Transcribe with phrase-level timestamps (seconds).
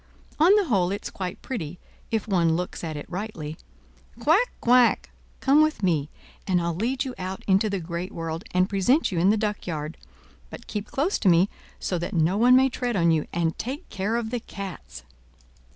[0.39, 1.77] On the whole it's quite pretty,
[2.09, 3.55] if one looks at it rightly.
[4.19, 4.51] Quack!
[4.59, 5.11] quack!
[5.41, 6.09] come with me,
[6.47, 9.97] and I'll lead you out into the great world, and present you in the duckyard;
[10.49, 13.89] but keep close to me, so that no one may tread on you, and take
[13.89, 15.03] care of the cats!"